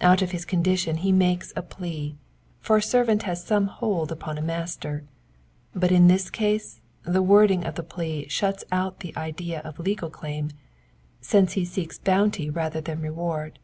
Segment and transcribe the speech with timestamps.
[0.00, 2.16] Out of his condition he makes a plea,
[2.60, 5.02] for a servant has some hold upon a master;
[5.74, 10.12] but in this case the wording of the plea shuts out the idsiv of le^l
[10.12, 10.50] claim,
[11.20, 13.58] since he seeks bounty rather than reward.